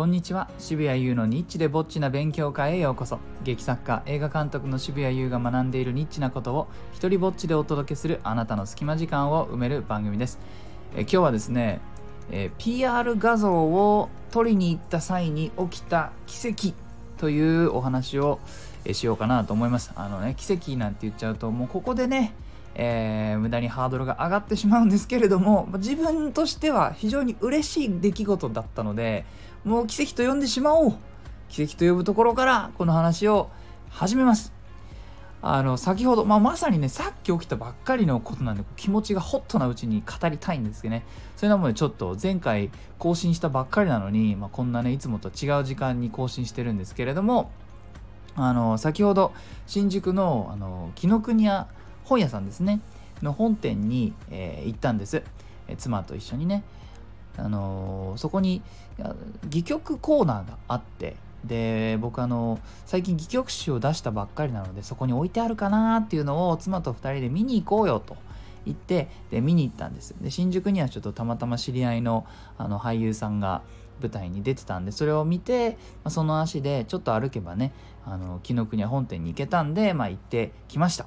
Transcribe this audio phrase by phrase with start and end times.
[0.00, 0.48] こんにちは。
[0.58, 3.18] 渋谷優のニッチでぼっちな勉強会へようこそ。
[3.44, 10.38] 劇作家映画監督の渋谷優が学んでいるニッチなことを一人ぼっちでお届けするあなたの隙間時間を埋める番組です。
[10.96, 11.82] え今日はですね、
[12.30, 16.72] え PR 画像を撮りに行った際に起きた奇跡
[17.18, 18.40] というお話を
[18.86, 19.92] えしようかなと思います。
[19.96, 22.32] あのね奇跡なんて言っちゃうともうここでね
[22.74, 29.24] えー無駄にハードルが上がってしまうんですけれども自分としては非常に嬉しい出来事だったので
[29.64, 30.94] もう奇跡と呼んでしまおう。
[31.48, 33.50] 奇跡と呼ぶところからこの話を
[33.90, 34.52] 始めます。
[35.42, 41.04] あの先ほど、まあ、まさにねさっき起きたばっかりのことなんで気持ちがホットなうちに語りたいんですけどね。
[41.36, 47.50] それなのでちょっと前回更新したばっかりなのに、まあ、こんなねいつもと違う時間に更新してるんですけれども
[48.36, 49.32] あの先ほど
[49.66, 51.68] 新宿のあの紀ノ国屋
[52.10, 52.80] 本屋さんですね。
[53.22, 55.22] の本店に、えー行ったんです、
[55.68, 56.64] え妻と一緒にね。
[57.36, 58.62] あのーそこに
[59.44, 61.16] 戯曲コーナーがあって。
[61.44, 68.16] で僕あの最近戯曲集を出したばっかりなのでそこに置いてあるかなっていうのを妻と2人で見に行こうよと。
[68.66, 70.14] 言ってで見に行ったんです。
[70.20, 72.26] で新宿にはちょっとたまたま知り合いの
[72.58, 73.62] あの俳優さんが
[74.02, 77.72] 舞台に出てたんでそれを見て、まあその足でちょっと歩けばね
[78.04, 81.06] あの紀ノ国屋本店に行けたんで、まあ、行ってきました。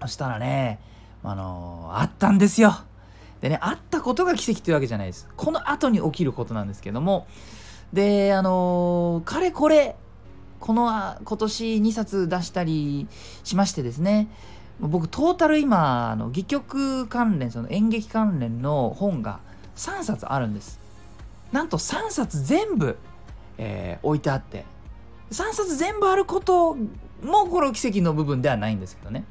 [0.00, 0.80] そしたらね
[1.22, 2.74] あのあったんですよ。
[3.40, 5.28] でねあったことが奇跡というわけじゃないです。
[5.36, 7.26] この後に起きることなんですけども。
[7.92, 9.96] であのかれこれ
[10.58, 10.88] この
[11.24, 13.06] 今年2冊出したり
[13.44, 14.28] しましてですね。
[14.80, 19.40] 僕トータル今あの戯曲関連その演劇関連の本が
[19.76, 20.80] 3冊あるんです。
[21.52, 22.98] なんと3冊全部、
[23.58, 24.64] えー置いてあって。
[25.30, 26.74] 3冊全部あること
[27.22, 29.24] もこの奇跡の部分ではないんですけどね。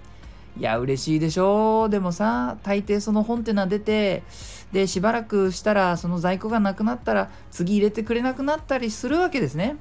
[0.57, 4.23] いや嬉しいでしょでもさ大抵その本ってのは出て
[4.71, 9.77] でしばらくしたらその在庫がなくなったら次入れてくれなくなったりするわけですね。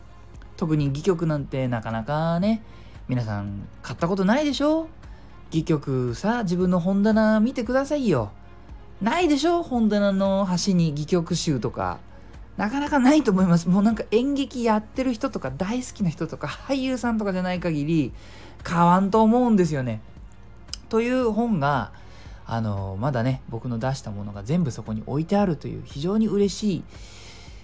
[0.57, 2.63] 特に戯曲なんてなかなかね
[3.09, 4.89] 皆さん買ったことないでしょ
[5.51, 8.33] 戯曲さ自分の本棚見てくださいよ。
[9.03, 11.99] ないでしょ本棚の端に戯曲集とか。
[12.57, 13.69] なかなかないと思います。
[13.69, 18.13] もうなんか演劇やってる人とか大好きな人とか俳優さんとかじゃない限り
[18.63, 20.01] 買わんと思うんですよね。
[20.93, 21.91] という本が
[22.45, 26.85] あのまだね僕の出したものが全部そこに置いてあるという非常に嬉しい、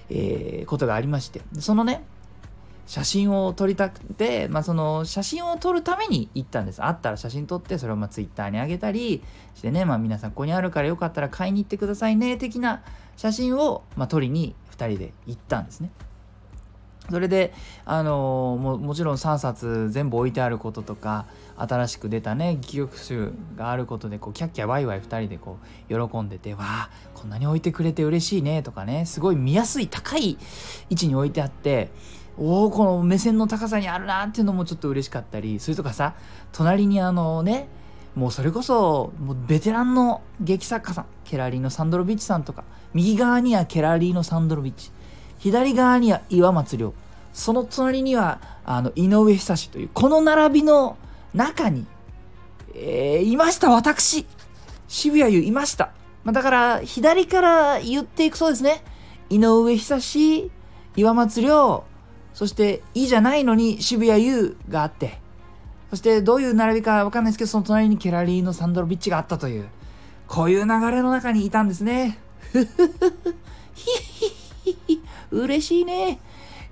[0.09, 2.03] えーことがありましてそのね
[2.87, 6.83] 写真を撮りたくて、まあ、その写真を撮るために行ったんです。
[6.83, 9.23] あったら写真撮ってそれをまあツイッターに上げたり
[9.55, 12.83] してね、まあ、皆さんここにあるからよかったら買いに行ってくださいね的な
[13.19, 15.91] 写真を、まあ、撮りに2人で行ったんですね。
[17.11, 17.55] それで、
[17.85, 21.27] あのももちろん3冊全部置いてあることとか
[21.57, 25.59] 新しく出たね戯曲集があることでこうキャッキャワイワイ2人でこ
[25.89, 30.39] う喜んでてわあこんなに置いてくれて嬉しいねとかねすごい見やすい高い
[30.91, 31.91] 位置に置いてあって
[32.37, 36.15] おおこの目線の高さにあるなっていうのもちょっと嬉しかったりそれとかさ
[36.53, 37.69] 隣にあのね
[38.15, 42.65] もうそれこそもうベテランの劇作家さんケラリーノ・サンドロビッチさんとか
[42.95, 44.91] 右側にはケラリーノ・サンドロビッチ
[45.39, 46.95] 左側には岩松亮
[47.33, 50.97] その隣にはあの井上久志というこの並びの
[51.35, 51.87] 中に、
[52.75, 53.71] えーいました。
[53.71, 54.27] 私。
[54.89, 55.93] 渋谷優いました、
[56.25, 58.83] まあ、だから左から言っていくそうですね。
[59.29, 60.51] 井上久志
[60.97, 61.85] 岩松亮
[62.33, 65.21] そして「い」じゃないのに渋谷優があって。
[65.91, 69.69] そしてどういう並びかわかんないですけどその隣にケラリーノ・サンドロビッチがあったという。
[70.27, 72.19] こういう流れの中にいたんですね。
[72.53, 73.37] ふふふふ
[73.75, 74.38] ひひひひ
[75.31, 76.19] 嬉しいね。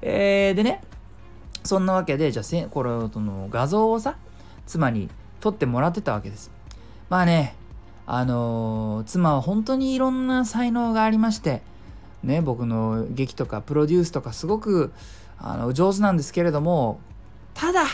[0.03, 0.83] えー、でね
[1.65, 4.17] そんなわけでじゃあせこれその画像をさ
[4.67, 5.09] 妻に
[5.41, 6.50] 撮ってもらってたわけです。
[7.09, 7.55] まあね
[8.06, 11.62] あのー妻は本当にいろんな才能がありまして
[12.22, 14.93] ね僕の劇とかプロデュースとかすごく
[15.39, 17.00] あの上手なんですけれども
[17.55, 17.84] ただ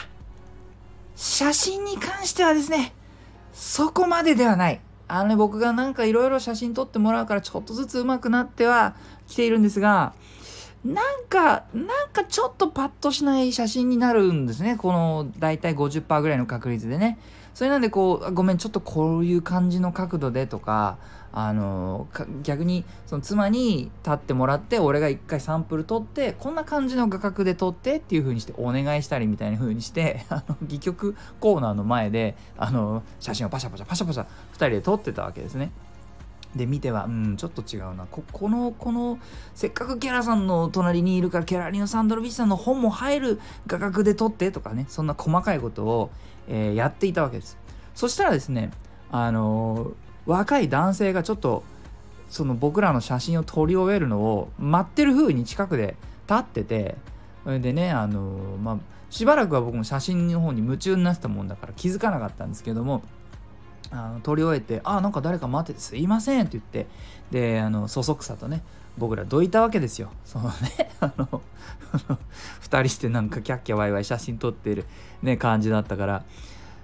[1.17, 2.95] 写真に関してはですね
[3.53, 4.81] そこまでではない。
[5.09, 8.97] あのね僕がなんかいろいろ写真撮ってもらうからちょっとずつ上手くなっては
[9.27, 10.15] きているんですが
[10.84, 14.77] なんか、なんかちょっとパッとしない写真になるんですね。
[14.77, 17.19] この大体50%ぐらいの確率でね。
[17.55, 20.99] それなんでこう、ごめん、ちょっとこういう感じの角度でとか、
[21.33, 22.09] あの、
[22.43, 35.73] 逆にその妻に立ってもらって、俺が一回サンプル撮って、こんな感じの画角で撮ってっていう風にしてお願いしたりみたいな風にして、 あの、戯曲コーナーの前で、あの、写真をパシャパシャパシャパシャ二人で撮ってたわけですね。
[36.54, 38.07] で見てはうんちょっと違うな。
[38.10, 39.19] ここのこの
[39.54, 46.10] せっかくケラさんの隣にいるからケラリのサンドロビッチさんの本も入る画角で撮ってとかねそんな細かいことを、
[46.49, 47.59] えーやっていたわけです。
[47.95, 48.71] そしたらですね
[49.10, 49.93] あのー
[50.25, 51.65] 若い男性がちょっと
[52.28, 55.97] その僕らの写真を撮り終えるのを待ってる風に近くで
[56.28, 56.97] 立ってて
[57.45, 58.78] それでねあのまあ
[59.10, 63.03] しばらくは僕も写真の方に夢中になってたもんだから気づかなかったんですけども
[63.92, 66.86] あの撮り終えて「あなんか誰か待っててすいません」って言って
[67.30, 68.62] であのそそくさとね
[68.98, 70.10] 僕らどいたわけですよ。
[70.24, 71.42] そのね あの
[72.62, 74.86] 2人してなんかキャッキャワイワイ写真撮ってる
[75.22, 76.24] ね感じだったから。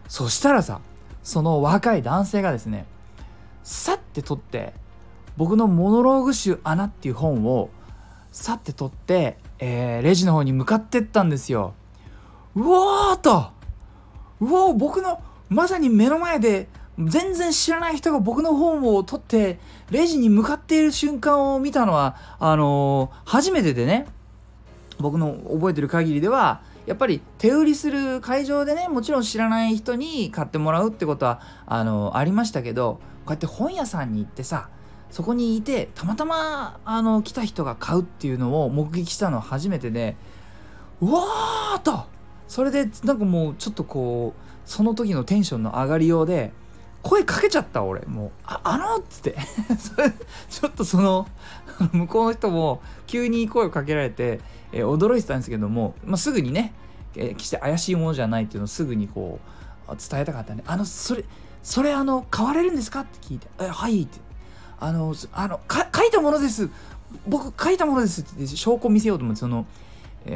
[0.09, 0.81] そしたらさ
[1.23, 2.87] その若い男性がですね
[3.63, 4.73] さって撮って
[5.37, 7.69] 僕のモノローグ集「穴」っていう本を
[8.33, 11.75] さって取って、えー、レジの方に向かってったんですよ。
[12.55, 13.51] うおーと。
[14.41, 16.69] うおー僕のまさに目の前で
[16.99, 19.59] 全然知らない人が僕の本を取って
[19.91, 24.07] レジに向かっている瞬間を見たのはあのー、初めてでね。
[25.01, 34.69] 僕の覚えてる限りではやっぱり手売りする会場でねもちろん知らない人に買ってもらうってことはあのー、ありましたけどこうやって本屋さんに行ってさ
[35.11, 40.17] そこにいてたまたまあの来た人が買うっていうのを目撃したのは初めてで
[41.01, 42.07] うわーと。
[42.49, 46.53] それでなんかもうちょっとこうその時のテンションの上がりようで
[47.09, 49.35] 声かけちゃった俺もう「ああの?」っつって
[50.51, 51.27] ちょっとその
[51.93, 54.41] 向こうの人も急に声をかけられて、
[54.73, 56.75] えー、驚いてたんですけども、まあ、すぐにね、
[57.17, 59.41] えー、決して怪しいものじゃないっていうのをすぐにこ
[59.89, 61.25] う伝えたかったんで「あのそれ
[61.63, 64.21] それあの買われるんですか?」って聞いて「えはい」って
[64.81, 66.71] あの、あの、書いたものです。
[67.27, 69.67] 僕書いたものですって証拠見せようと思って、その、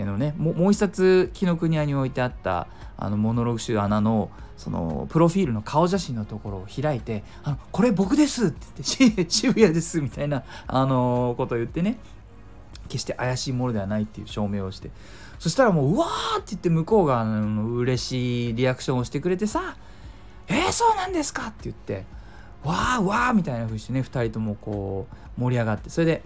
[0.05, 2.67] のね、もう一冊紀ノ国屋に置いてあった
[2.97, 8.67] あのモノログ集穴のそのプロフィールの顔写真のところを開いて「あのこれ僕です」って
[8.99, 11.99] 言って「渋谷です」みたいな、あの、ことを言ってね
[12.89, 14.91] 決して怪しいものではないっていう証明をして
[15.39, 16.07] そしたらもう「うわ!」
[16.39, 19.77] って言って向こうがあの嬉しいリアクションをしてくれてさ
[20.49, 22.23] 「えー、そうなんですか!」って言って。
[22.65, 25.07] わーわーみたいな風にしてね2人ともこ
[25.37, 26.23] う盛り上がってそれで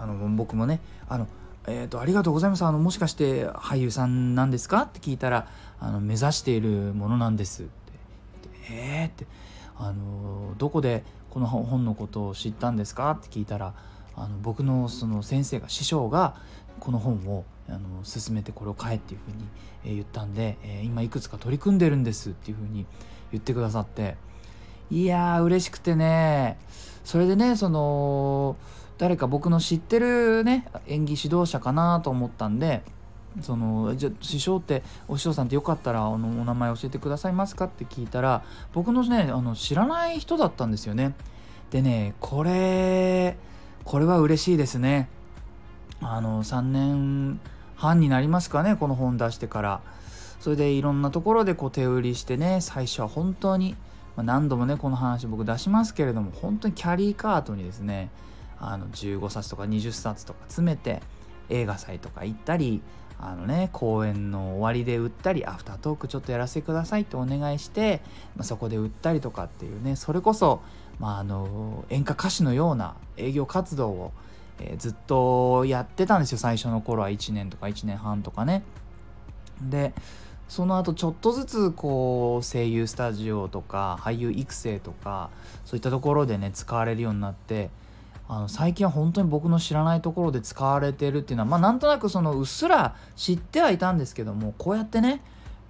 [0.00, 1.26] あの僕もねあの
[1.68, 2.64] えーと、ありがとうございます。
[2.64, 4.82] あのもしかして俳優さんなんですか？
[4.82, 5.48] って聞いたら
[5.80, 7.64] あの目指しているものなんです。
[7.64, 7.72] って
[8.70, 9.26] えーって。
[9.78, 13.10] あのどこでこの本のことを知ったんですか？
[13.10, 13.74] って聞いたら
[14.14, 16.36] あの僕のその先生が師匠が
[16.80, 22.86] この本をあの進めてこれを買えっていうふうに、言ったんで、えー、今いくつか取り組んでるんですっていうふうに
[23.32, 24.16] 言ってくださって
[24.90, 26.58] いやー嬉しくてね。
[27.04, 28.56] それでねその
[28.98, 32.82] 誰か僕の知ってるね演技指導者かなと思ったんで
[33.42, 38.42] そのじゃ師匠ってお師匠さんってよかったらあのお名前教えてくださいますかって聞いたら
[38.72, 41.14] 僕のねあの知らない人だったんですよね。
[41.70, 43.36] でねこれ
[43.84, 45.08] これは嬉しいですね。
[46.00, 47.40] あの3年
[47.76, 49.80] 半になりますかねこの本出してから。
[50.40, 53.74] それでいろんなところでこう手売りしてね最初は本当に
[54.16, 58.10] ま、何度もねこの話僕出しますけれども本当にキャリーカートにですね
[58.58, 61.02] あの15冊とか20冊とか詰めて
[61.48, 62.82] 映画祭とか行ったり
[63.18, 68.02] あのね公演の終わりで売ったりアフタートークちょっとやらせてくださいってお願いして、
[68.36, 70.60] まあ、そこで売ったりとかっていうねそれこそ、
[70.98, 74.12] まあ、あの演歌歌手のような営業活動を、
[74.60, 78.62] えー、ずっとやってたんですよ最初の頃は1年とか1年半とかね。
[79.62, 79.94] で
[80.48, 85.30] その後ちょっとずつこう声優スタジオとか俳優育成とか
[85.64, 87.70] そういったところでね使われるようになって
[88.28, 95.20] あの最近は本当に僕の知らないところで使われてるっていうのはまあなんとなくそのうっすら知ってはいたんですけどもこうやってね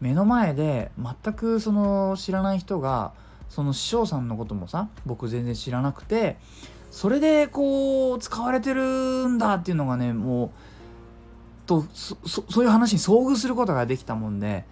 [0.00, 3.12] 目の前で全くその知らない人が
[3.48, 6.36] その師匠さんのこともさ僕全然知らなくて
[6.90, 10.50] それでこう使われてるんだっていうのがねもう
[11.66, 12.16] とそ
[12.60, 14.64] ういう話に遭遇することができたもんで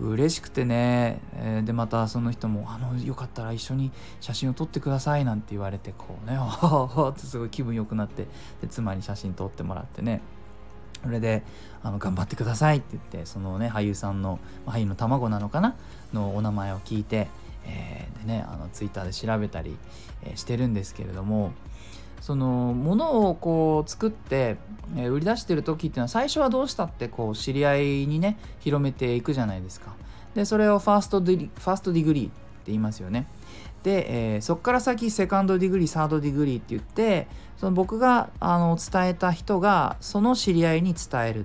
[0.00, 8.26] 嬉しくてね、えー、でまたその人も「あのよかったら一緒に写真を撮ってください」なんて言われてこうね「ってすごい気分良くなって
[8.60, 10.20] で妻に写真撮ってもらってね。
[11.02, 11.42] それで
[11.82, 15.74] あの「頑張ってください」って言ってそのね俳優さんの俳優の卵なのかな？
[16.14, 17.28] のお名前を聞いて、
[17.66, 19.76] えー、でねあのツイッターで調べたり、
[20.22, 21.52] えー、してるんですけれども
[22.24, 24.56] そのものをこう作って、
[24.96, 29.92] え売り出してる時っていうのは最初はどうしたってこう知り合いにね広めていくじゃないですか。
[30.34, 32.34] でそれを first de- first degree って
[32.68, 33.26] 言いますよね。
[33.82, 37.28] で、えー、そこから先 second degree third degree って言って
[37.58, 41.40] その僕があの伝えた人がその知り合いに伝える。
[41.40, 41.44] っ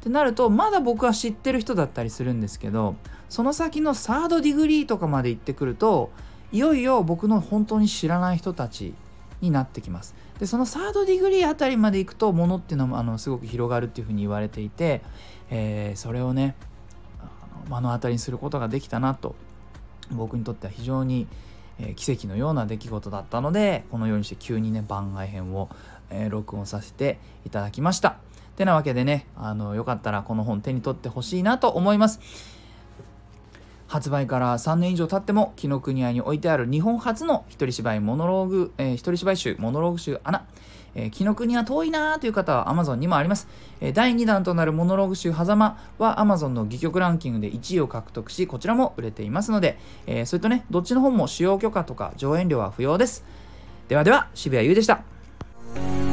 [0.00, 2.96] てなるとまだ僕は知ってる人だったりするんですけど
[3.28, 6.10] その先の third degree とかまで行ってくると
[6.52, 8.94] いよいよ僕の本当に知らない人たち
[9.40, 10.14] になってきます。
[10.38, 15.02] でそのサードディグリーあたりまでいくとものっていうのもあのすごく広がるっていうふうに言われていて、
[15.50, 16.54] えー、それをね
[17.68, 19.34] 目の当たりにすることができたなと
[20.10, 21.26] 僕にとっては非常に、
[21.80, 25.68] えー、奇跡のような出来事だったのでこのようにして急にね番外編を、
[26.10, 28.18] えー、録音させていただきました。
[28.56, 32.20] てなわけでねあのよかったらこの本手に取ってほしいなと思います
[33.88, 40.44] 発売から3年以上経っても紀ノ国屋に置いてある日本初の一人芝居モノローグ、えー、一人芝居集モノローグ集アナ。
[40.96, 43.46] えー、紀ノ国は遠いなーという方は Amazon にもあります、
[43.82, 53.24] えー、第2弾となるモノローグ集狭間は Amazon の戯曲ランキングで1位を獲得しこちらも売れていますので、えー、それとねどっちの本も使用許可とか上演料は不要です。
[53.88, 56.05] ではでは渋谷優でした。